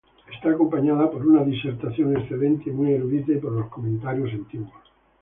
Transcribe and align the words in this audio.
Está 0.33 0.49
acompañada 0.49 1.11
por 1.11 1.23
una 1.27 1.43
disertación 1.43 2.17
excelente 2.17 2.71
y 2.71 2.73
muy 2.73 2.91
erudita, 2.91 3.33
y 3.33 3.37
por 3.37 3.51
los 3.51 3.67
comentarios 3.69 4.31
antiguos. 4.33 4.73